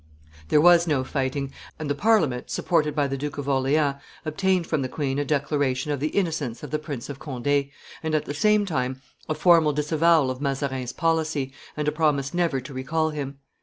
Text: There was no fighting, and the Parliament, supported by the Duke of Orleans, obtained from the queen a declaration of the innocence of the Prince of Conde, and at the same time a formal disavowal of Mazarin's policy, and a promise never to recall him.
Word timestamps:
There 0.47 0.59
was 0.61 0.87
no 0.87 1.03
fighting, 1.03 1.51
and 1.77 1.87
the 1.87 1.93
Parliament, 1.93 2.49
supported 2.49 2.95
by 2.95 3.05
the 3.07 3.19
Duke 3.19 3.37
of 3.37 3.47
Orleans, 3.47 3.97
obtained 4.25 4.65
from 4.65 4.81
the 4.81 4.89
queen 4.89 5.19
a 5.19 5.25
declaration 5.25 5.91
of 5.91 5.99
the 5.99 6.07
innocence 6.07 6.63
of 6.63 6.71
the 6.71 6.79
Prince 6.79 7.07
of 7.07 7.19
Conde, 7.19 7.69
and 8.01 8.15
at 8.15 8.25
the 8.25 8.33
same 8.33 8.65
time 8.65 8.99
a 9.29 9.35
formal 9.35 9.73
disavowal 9.73 10.31
of 10.31 10.41
Mazarin's 10.41 10.91
policy, 10.93 11.53
and 11.77 11.87
a 11.87 11.91
promise 11.91 12.33
never 12.33 12.59
to 12.59 12.73
recall 12.73 13.11
him. 13.11 13.37